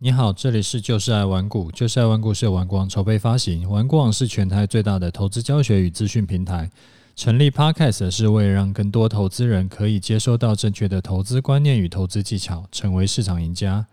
[0.00, 6.70] 你好，这里是就是爱玩股，就是爱玩股是由玩光筹备发行，玩光是全台最大的投资教学与资讯平台。
[7.16, 13.84] 成立 Podcast 是为了让更多投资人可以接收到正确的投资观念与投资技巧，成为市场赢家。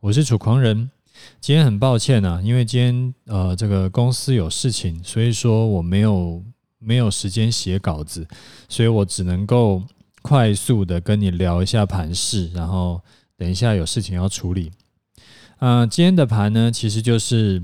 [0.00, 0.90] 我是楚狂人，
[1.38, 6.42] 今天很抱歉啊，因为今天呃这个公司有事情，所以说我没有
[6.78, 8.26] 没有时间写稿子，
[8.70, 9.82] 所以我只能够
[10.22, 13.02] 快速的跟你聊一下盘势，然后。
[13.34, 14.70] 等一下有事情要处理，
[15.62, 17.62] 呃，今天的盘呢，其实就是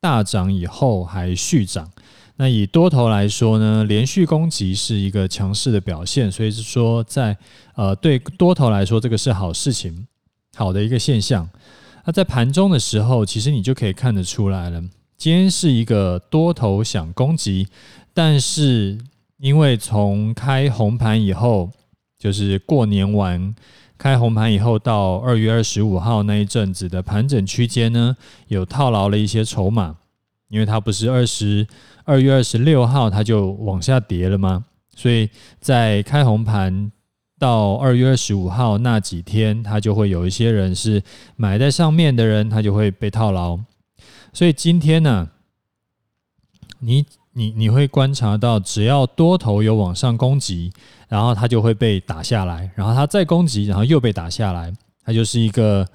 [0.00, 1.90] 大涨以后还续涨。
[2.36, 7.36] 那以多头来说呢，连续攻击是一个强势的表现，所以是说在
[7.74, 10.06] 呃对多头来说，这个是好事情，
[10.56, 11.46] 好的一个现象。
[12.06, 14.82] 那在盘中的时候，其实你就可以看得出来了，
[15.18, 17.68] 今天是一个多头想攻击，
[18.14, 18.96] 但是
[19.36, 21.70] 因为从开红盘以后，
[22.18, 23.54] 就是过年完。
[23.96, 28.16] 开红盘以后，到二月二十五号那一阵子的盘整区间呢，
[28.48, 29.96] 有套牢了一些筹码，
[30.48, 31.66] 因为它不是二十
[32.04, 34.64] 二月二十六号它就往下跌了吗？
[34.96, 36.92] 所以在开红盘
[37.38, 41.02] 到二月二十五号那几天，它就会有一些人是
[41.36, 43.58] 买在上面的人，他就会被套牢。
[44.32, 45.30] 所以今天呢，
[46.80, 50.72] 你你你会观察到，只要多头有往上攻击。
[51.06, 54.72] 然后它就会被打下来，然后它再攻击，然后又被打下来，
[55.04, 55.86] 它就是一个，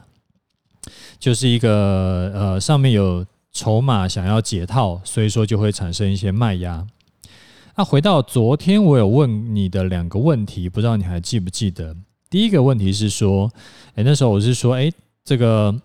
[1.19, 6.87] 就是一个呃，上面有筹码想要解套，所以说就会产生一些卖压。
[7.75, 11.97] 那回到昨天，我有问你的两个问题，不知道你还记不记得？
[12.29, 13.51] 第一个问题是说，
[13.95, 14.93] 诶，那时候我是说，诶，
[15.25, 15.75] 这个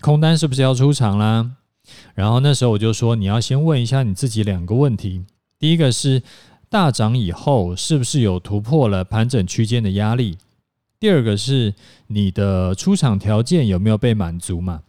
[0.00, 1.48] 空单是不是要出场啦？
[2.14, 5.24] 然后那时候我就说，你要先问一下你自己两个问题，
[5.58, 6.22] 第一个是。
[6.72, 10.38] 大涨以后，是不是有突破了盘整区间的压力？
[11.00, 11.74] 第二个是
[12.06, 14.84] 你的出场条件有没有被满足嘛？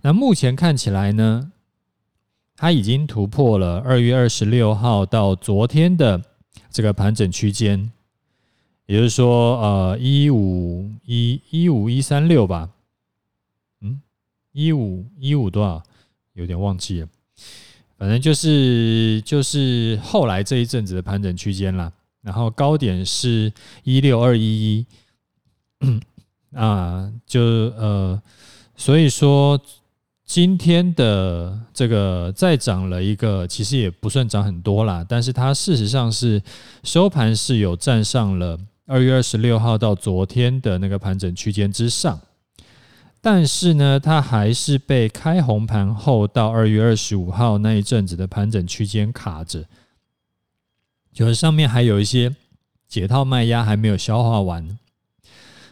[0.00, 1.52] 那目前看起来呢，
[2.56, 6.20] 它已经突破了二月二十六号到昨天的
[6.68, 7.92] 这个盘整区间，
[8.86, 12.70] 也就是说，呃，一五一一五一三六吧，
[13.82, 14.00] 嗯，
[14.50, 15.80] 一五一五多少？
[16.34, 17.08] 有点忘记了。
[17.96, 21.90] 反正就是就是后来这一阵子的盘整区间啦，
[22.22, 23.52] 然后高点是
[23.84, 24.86] 一六二一一，
[26.54, 28.20] 啊，就呃，
[28.76, 29.58] 所以说
[30.24, 36.42] 今天的这个再涨了一个，其实也不算涨很多啦，但是它事实上是
[36.82, 42.20] 收盘是有站上了二月二十六号到昨天的那个盘整区间之上。
[43.24, 49.64] 但是呢，它还是被开红盘后到二月二十五号那一阵子的盘整区间卡着，
[51.10, 52.36] 就是上面还有一些
[52.86, 54.78] 解套卖压还没有消化完。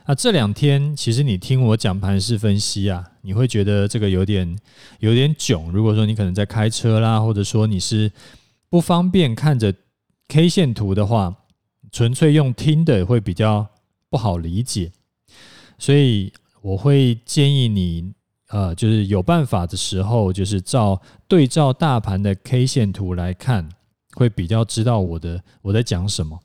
[0.07, 4.59] 那这两天其实你听我讲盘势分析啊，你会觉得这个有点
[5.01, 5.71] 有点囧。
[5.71, 8.11] 如果说你可能在开车啦，或者说你是
[8.71, 9.75] 不方便看着
[10.29, 11.37] K 线图的话，
[11.91, 13.67] 纯粹用听的会比较
[14.09, 14.91] 不好理解，
[15.79, 16.33] 所以。
[16.63, 18.13] 我会建议你，
[18.51, 23.69] 呃，就是有办法的时候，就是照对照大盘的 K 线图来看，
[24.15, 26.39] 会比较知道我的我在讲什么。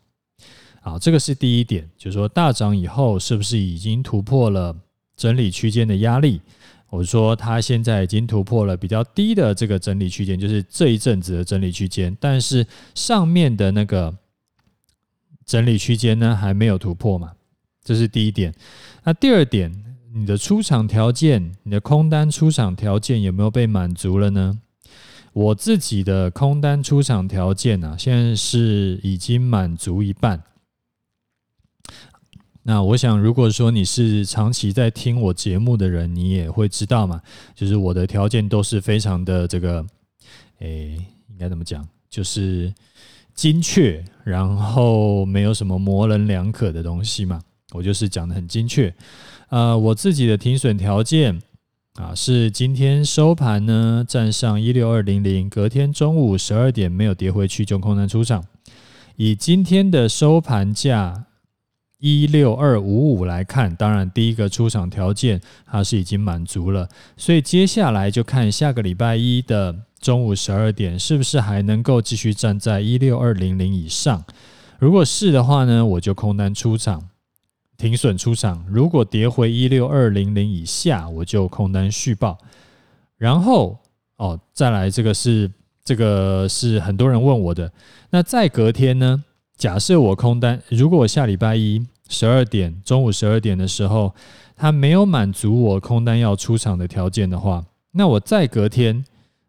[0.82, 4.76] 好，这个是第一点，就是说大涨以后是不是已经突破了
[5.16, 6.42] 整理区间的压力？
[6.90, 14.12] 我说它现在已经突破了比较低的这个整理区间，就是这一阵子的整理区间，但是上面的那个
[15.46, 17.34] 整理区间呢，还没有突破嘛？
[17.84, 18.52] 这是第一点。
[19.04, 19.84] 那第二点。
[20.18, 24.60] 你的出场条件，你的空单出场条件有没有被满足了呢？
[25.32, 30.42] 我自己的空单出场条件啊，现在是已经满足一半。
[32.64, 37.22] 那我想，如果说你是长期在听我节目的人，你也会知道嘛，
[37.54, 39.86] 就是我的条件都是非常的这个，
[40.62, 40.98] 诶，
[41.30, 41.88] 应该怎么讲？
[42.10, 42.74] 就是
[43.36, 47.40] 精确，然后没有什么模棱两可的东西嘛。
[47.74, 48.94] 我就是讲得很精确。
[49.50, 51.42] 呃，我自己的停损条件
[51.96, 58.46] 啊，是今天收盘呢站上一六二零零，隔天中午十二点没有跌回去就空单出场。
[59.16, 61.26] 以今天的收盘价
[62.00, 66.88] 一六二五五来看，当然第一个出场条件它是已经满足了，
[67.18, 74.24] 所以接下来就看下个礼拜一的中午十二点是不是还能够继续站在一六二零零以上。
[74.78, 77.10] 如果是的话呢，我就空单出场。
[77.78, 82.38] 停损出场，如果跌回一六二零零以下，我就空单续报。
[83.18, 83.78] 然后
[84.18, 85.52] 哦，再来这个是
[85.84, 87.72] 这个是很多人问我的。
[88.10, 89.24] 那再隔天呢？
[89.58, 94.14] 假设我空单，如果我下礼拜一十二点中午十二点的时候，
[94.56, 99.04] 它没有满足我空单要出场的条件的话，那我再隔天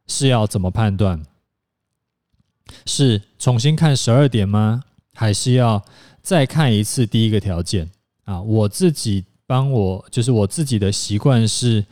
[0.07, 1.23] 是要怎么判断？
[2.87, 4.85] 是重新看十二点吗？
[5.15, 5.85] 还是要
[6.23, 7.91] 再看一次第一个条件
[8.29, 8.43] 啊？
[8.43, 11.85] 我自己帮我就是我自己的习惯是，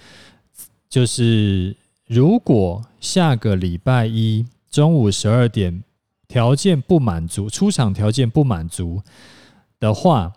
[0.89, 1.75] 就是
[2.07, 5.83] 如果下个礼拜一中午十二点
[6.29, 9.03] 条件不满足，出场条件不满足
[9.81, 10.33] 的话。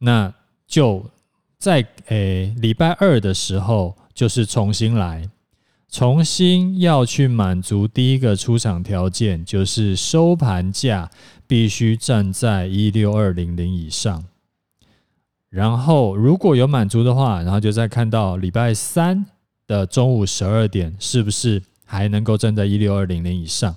[0.00, 0.32] 那
[0.66, 1.10] 就
[1.58, 5.28] 在诶礼拜二的时候，就是重新来，
[5.90, 11.10] 重新要去满足第一个出场条件，就是收盘价
[11.48, 14.24] 必须站在一六二零零以上。
[15.50, 19.24] 然后如果有满足的话，然后就再看到礼拜三
[19.66, 23.74] 的中午十二点，是不是还能够站在一六二零零以上？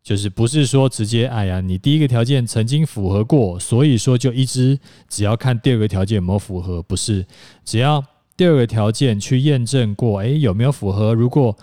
[0.00, 4.78] 就是不是说直接，哎呀，你第一个条件曾经符合过，所以说就一直
[5.08, 7.26] 只要看第二个条件有没有符合，不是，
[7.64, 8.02] 只要
[8.34, 11.12] 第二个条件去验证过，哎，有没有符合？
[11.12, 11.54] 如果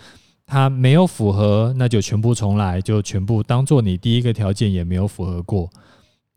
[0.45, 5.67] 它没有符合，那就全部重来，就全部当做你第一个条件也没有符合过，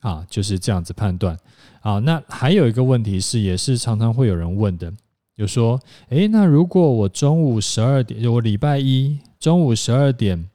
[0.01, 1.39] 啊，就是这样子判断。
[1.81, 4.93] 啊，那还有一个问题是，也是常常会有人问的，
[5.37, 10.49] 就说，哎，那如果我中午十二点，我礼拜一中午十二点。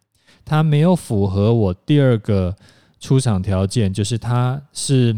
[0.45, 2.53] 它没有符合我第二个
[2.99, 5.17] 出场条件，就是它是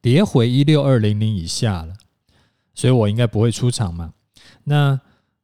[0.00, 1.92] 跌回一六二零零以下了，
[2.76, 4.12] 所以我应该不会出场嘛。
[4.62, 5.00] 那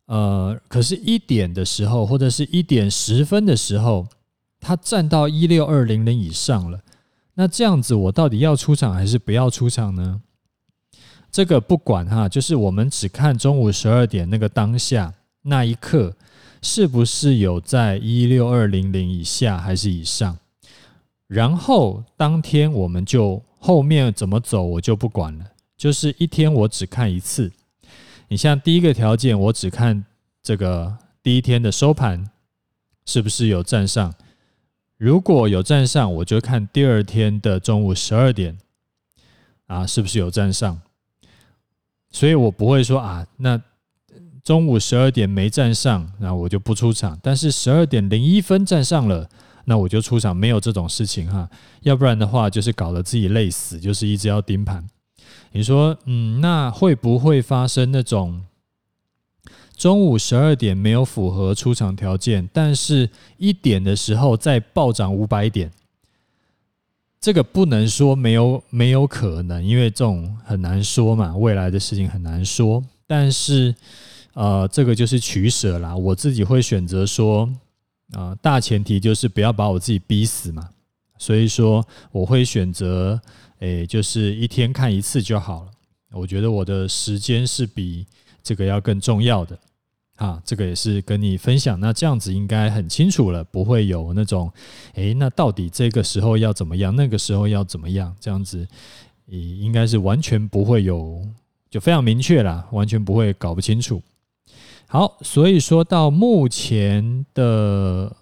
[0.06, 4.06] 呃，可是，一点的时候或者是一点十分的时候，
[4.60, 6.80] 它站到一六二零零以上了。
[7.38, 10.20] 那这样子，我到底要出场还是不要出场呢？
[11.30, 16.16] 这个不管哈，就是我们只看中午十二点那个当下那一刻。
[16.60, 20.36] 是不是有在一六二零零以下还是以上？
[21.28, 25.44] 然后当天我们就后面怎么走我就不管了，
[25.76, 27.52] 就是一天我只看一次。
[28.26, 30.04] 你像第一个条件，我只看
[30.42, 32.28] 这个第一天的收盘
[33.06, 34.12] 是不是有站上，
[34.98, 38.58] 如果有站上，我就看第二天的中午十二点
[39.66, 40.78] 啊，是不是有站上？
[42.10, 43.58] 所以我不会说啊，那。
[44.44, 47.18] 中午十二点没站上，那我就不出场。
[47.22, 49.28] 但是十二点零一分站上了，
[49.66, 50.34] 那我就出场。
[50.34, 51.46] 没有这种事情哈，
[51.82, 54.88] 要不然的话就是搞得自己累死，就是一直要盯盘。
[55.52, 58.42] 你说，嗯，那会不会发生那种
[59.78, 65.70] 中午十二点没有符合出场条件，但是一点的时候再暴涨五百点？
[67.20, 72.84] 这个不能说没有没有可能，因为这种很难说嘛，未来的事情很难说。
[73.06, 73.74] 但是。
[74.34, 75.96] 呃，这个就是取舍啦。
[75.96, 77.42] 我自己会选择说，
[78.12, 80.68] 啊、呃，大前提就是不要把我自己逼死嘛。
[81.18, 83.20] 所以说，我会选择，
[83.58, 85.70] 诶，就是一天看一次就好了。
[86.12, 88.06] 我觉得我的时间是比
[88.40, 89.58] 这个要更重要的。
[90.18, 91.78] 啊，这个也是跟你分享。
[91.80, 94.52] 那这样子应该很清楚了，不会有那种，
[94.94, 98.14] 诶，那到底这个时候要怎么样，那个时候要怎么样？
[98.20, 98.66] 这样子，
[99.26, 101.22] 应该是完全不会有，
[101.70, 104.02] 就非常明确啦，完全不会搞不清楚。
[104.88, 108.16] 好，所以说到目前的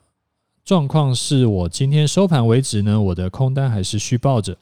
[0.64, 4.56] 状况是，我今天收盘为止呢，我的空单还是续抱着。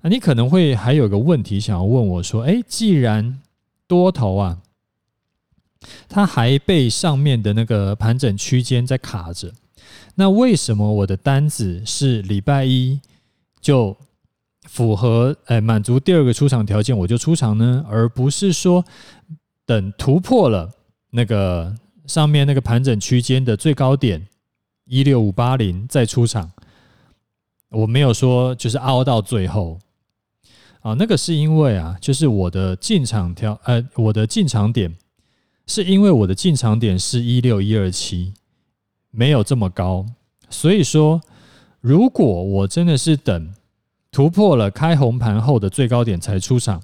[0.00, 3.40] 那你可能会还有个问题想要问我说，哎，既然
[3.86, 4.58] 多头啊，
[6.08, 9.52] 它还被上面的那个盘整区间在卡着，
[10.14, 13.00] 那为什么我的单子是礼拜一
[13.60, 13.96] 就
[14.68, 17.84] 符合，哎，满足第二个出场条件我就出场呢？
[17.88, 18.84] 而不是说
[19.64, 20.70] 等突破了？
[21.10, 21.74] 那个
[22.06, 24.26] 上面那个盘整区间的最高点
[24.84, 26.50] 一六五八零再出场，
[27.70, 29.78] 我没有说就是凹到最后
[30.80, 34.94] 啊，那个是因为啊，就是我的进场条呃，我的进场点
[35.66, 38.32] 是因为我的进场点是一六一二七，
[39.10, 40.06] 没有这么高，
[40.48, 41.20] 所以说
[41.80, 43.54] 如果我真的是等
[44.10, 46.82] 突破了开红盘后的最高点才出场，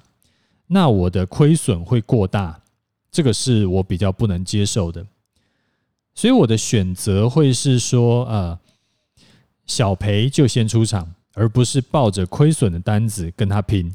[0.67, 2.59] 那我的亏损会过大。
[3.09, 5.05] 这个是我比较不能接受的，
[6.15, 8.59] 所以我的选择会是说，呃，
[9.67, 13.93] 小赔就先出场，而不是抱着亏损的单子跟他拼。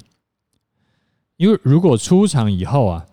[1.36, 3.06] 因为如果出场以后啊，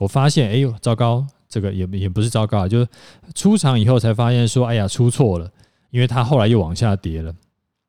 [0.00, 2.88] 我发现，哎呦，糟糕，这个也也不是糟糕，就是
[3.34, 5.50] 出场以后才发现说，哎呀，出错了，
[5.90, 7.34] 因为它后来又往下跌了，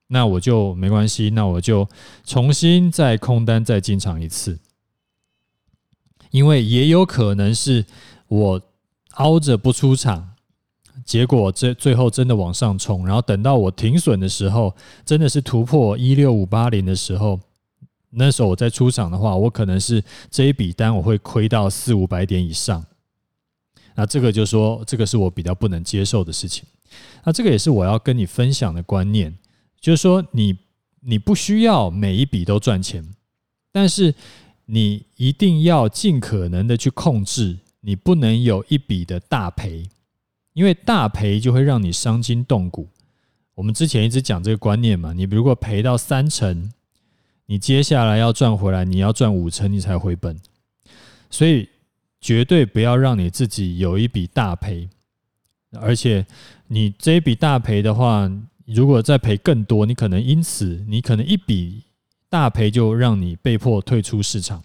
[0.07, 1.88] 那我就没关系，那我就
[2.24, 4.59] 重新再空单再进场一次。
[6.31, 7.85] 因为也有可能是
[8.27, 8.62] 我
[9.13, 10.31] 凹着不出场，
[11.05, 17.39] 结果这最后真的往上冲，然后等到我停损的时候，真的是突破一六五八零的时候，
[18.17, 22.86] 那时候我在出场的话，我可能是这一笔单我会亏到四五百点以上。
[23.95, 26.65] 那这个就说，这个是我比较不能接受的事情。
[27.24, 29.38] 那这个也是我要跟你分享的观念，
[29.79, 30.57] 就是说你
[31.01, 33.03] 你不需要每一笔都赚钱，
[33.72, 34.13] 但是
[34.65, 39.88] 你一定要尽可能的去控制，你不能有一笔的大赔，
[40.53, 42.89] 因为大赔就会让你伤筋动骨。
[43.55, 46.72] 我们之前一直讲这个观念嘛，你如果赔到三成，
[47.47, 50.39] 你接下来要赚回来，你要赚五成，你才回本。
[51.29, 51.69] 所以
[52.19, 54.89] 绝对不要让你自己有一笔大赔，
[55.73, 56.25] 而且
[56.67, 58.31] 你这一笔大赔的话，
[58.65, 61.83] 如果再赔更多，你可能因此你可能一笔
[62.29, 64.63] 大赔就让你被迫退出市场。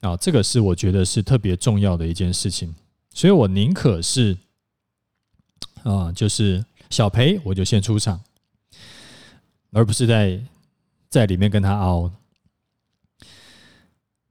[0.00, 2.74] 啊，这个是我觉得是特别重要的一件事情，
[3.14, 4.36] 所以我宁可是
[5.82, 6.64] 啊，就是。
[6.88, 8.20] 小赔我就先出场，
[9.72, 10.40] 而不是在
[11.16, 12.12] 在里面跟他凹。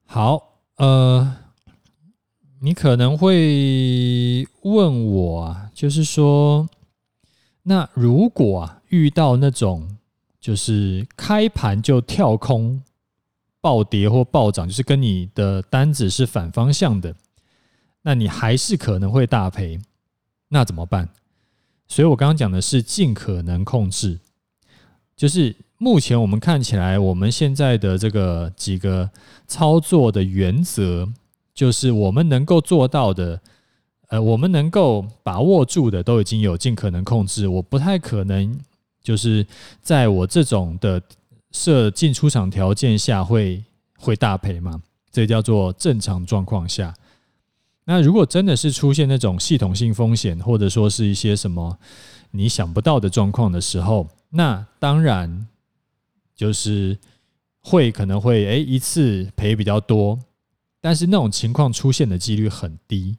[0.05, 1.35] 好，呃，
[2.61, 6.69] 你可能会问我啊，就是说，
[7.63, 9.97] 那如果啊遇到那种
[10.39, 12.83] 就是开盘就跳空
[13.59, 17.15] 暴跌或暴涨，就是跟你的单子是反方向的，
[18.03, 19.79] 那你还是可能会大赔，
[20.49, 21.09] 那怎么办？
[21.87, 24.19] 所以我刚刚讲的是尽可能控制，
[25.15, 29.10] 就是目前我们看起来，我们现在的这个几个
[29.46, 31.08] 操作的原则，
[31.53, 33.39] 就是我们能够做到的，
[34.08, 37.48] 呃，我们能够把握住的，都已经有尽可能控制。
[37.48, 38.58] 我不太可能
[39.03, 39.46] 就是
[39.82, 41.01] 在我这种的
[41.51, 43.62] 设进出场条件下会
[43.98, 46.94] 会大赔嘛，这叫做正常状况下。
[47.84, 51.77] 那如果真的是出现那种系统性风险，或者说是一些什么
[52.32, 55.48] 你想不到的状况的时候，那当然
[56.35, 56.97] 就是
[57.61, 60.19] 会可能会诶一次赔比较多，
[60.81, 63.17] 但是那种情况出现的几率很低，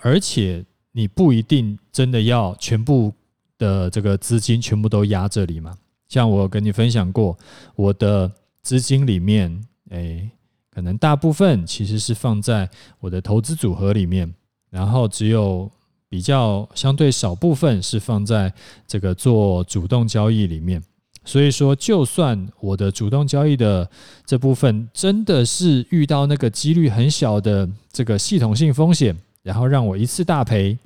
[0.00, 3.12] 而且你不一定真的要全部
[3.58, 5.76] 的这个资金全部都压这里嘛。
[6.08, 7.38] 像我跟你分享过，
[7.76, 8.32] 我的
[8.62, 10.30] 资金里面诶。
[10.74, 12.66] 可能大部分其实是放在
[12.98, 14.34] 我的投资组合里面，
[14.70, 15.70] 然后只有
[16.08, 18.50] 比较相对少部分是放在
[18.86, 20.82] 这个做主动交易里面。
[21.24, 23.88] 所以说，就算我的主动交易的
[24.26, 30.78] 这部分真的是遇到那个几率很小的这个系统性风险，然后让我一次大赔，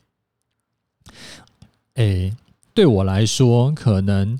[1.94, 2.34] 诶，
[2.74, 4.38] 对我来说可能。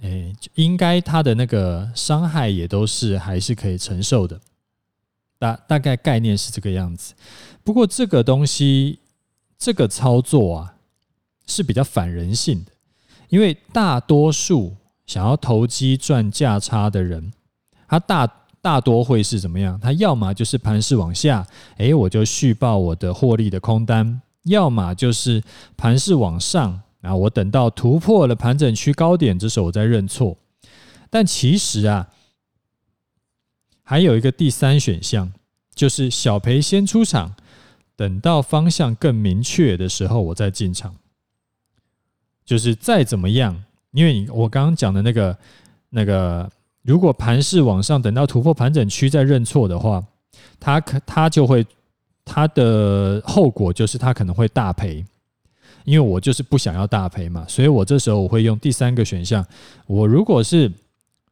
[0.00, 4.38] 诶，应该它的那个伤害也都是还是可以承受的，
[5.38, 7.14] 大大概概念是这个样子。
[7.62, 8.98] 不过这个东西，
[9.56, 10.74] 这个操作啊
[11.46, 12.72] 是比较反人性的，
[13.30, 17.32] 因为大多数想要投机赚价差的人，
[17.86, 18.26] 他大
[18.60, 19.78] 大多会是怎么样？
[19.78, 21.46] 他要么就是盘势往下，
[21.76, 25.42] 诶，我就续报我的获利的空单；要么就是
[25.76, 26.80] 盘势往上。
[27.00, 30.38] 然后我等到突破了盘整区高点，这时候我再认错。
[31.10, 32.08] 但其实啊，
[33.82, 35.30] 还有一个第三选项，
[35.74, 37.34] 就是小赔先出场，
[37.94, 40.96] 等到方向更明确的时候，我再进场。
[42.42, 45.38] 就是再怎么样，因为你我刚刚讲的那个
[45.88, 46.50] 那个，
[46.82, 50.04] 如果盘势往上，等到突破盘整区再认错的话，
[50.60, 51.64] 它可它就会
[52.24, 55.02] 它的后果就是它可能会大赔。
[55.84, 59.46] 因为我就是不想要大赔嘛，所以我这时候我会用第三个选项。
[59.86, 60.72] 我如果是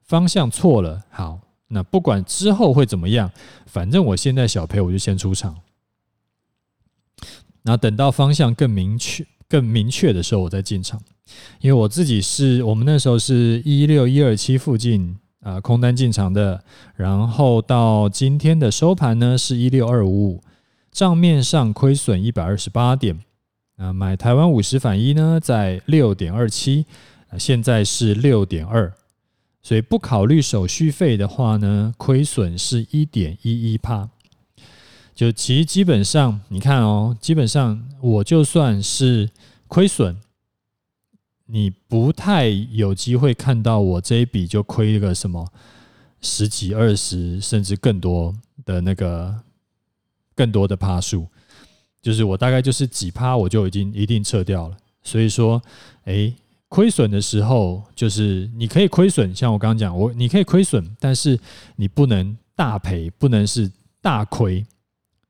[0.04, 3.31] 方向错了，好，那不管之后会怎么样，
[3.64, 5.57] 反正我现在小赔，我就先出场。
[7.62, 11.00] 那等到方向更明确、更明确的时候，我再进场。
[11.61, 16.64] 因为我自己是我们那时候是一六一二七附近啊空单进场的，
[16.97, 20.43] 然后到今天的收盘呢是一六二五五，
[20.91, 23.21] 账面上亏损一百二十八点。
[23.79, 26.85] 啊，买台湾五十反一呢，在六点二七，
[27.38, 28.93] 现在是六点二，
[29.62, 34.09] 所以不考虑手续费的话呢，亏损是一点一一趴。
[35.14, 39.31] 就其实基本上，你看哦，基本上我就算是
[39.67, 40.17] 亏损，
[41.47, 45.47] 你不太有机会看到我这一笔就亏个什么
[46.21, 48.35] 十几、二十，甚至更多
[48.65, 49.35] 的那个
[50.35, 51.27] 更多的趴数。
[52.01, 55.63] 就是我大概就是几趴我就已经一定撤掉了，所以说，
[56.05, 56.35] 诶，
[56.69, 61.39] 亏损的时候就是你可以亏损，像我刚刚讲，我你可以亏损，但是
[61.77, 63.71] 你不能大赔，不能是
[64.01, 64.67] 大亏，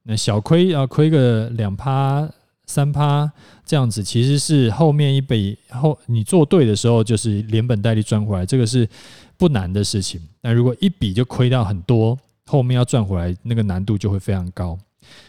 [0.05, 2.27] 那小亏要亏个两趴
[2.67, 3.31] 三趴
[3.65, 8.89] 这样子，其实是后面一笔后你做对的时候就是连本带利赚回来，这个是
[9.37, 10.21] 不难的事情。
[10.41, 14.79] 但如果一笔就亏掉很多，后面要赚回来，那个难度就会非常高。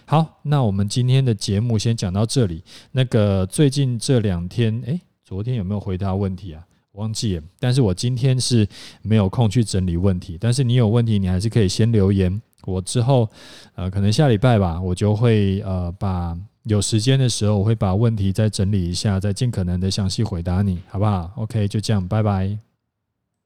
[0.05, 2.63] 好，那我们今天的节目先讲到这里。
[2.91, 6.63] 那个最近这两天，诶，昨天有没有回答问题啊？
[6.93, 7.43] 忘记了。
[7.59, 8.67] 但是我今天是
[9.01, 10.37] 没有空去整理问题。
[10.39, 12.41] 但是你有问题，你还是可以先留言。
[12.65, 13.27] 我之后，
[13.73, 22.57] 呃，可能下礼拜吧，我就会呃，把有时间的时候，我会把问题再整理一下，再尽可能的详细回答你，好不好？OK，就这样，拜拜。